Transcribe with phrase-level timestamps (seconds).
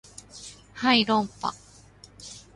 [0.73, 1.53] はい論破